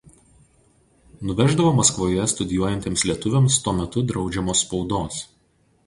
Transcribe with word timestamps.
Nuveždavo 1.31 1.75
Maskvoje 1.81 2.25
studijuojantiems 2.33 3.05
lietuviams 3.11 3.59
tuo 3.67 3.77
metu 3.83 4.05
draudžiamos 4.15 4.65
spaudos. 4.67 5.25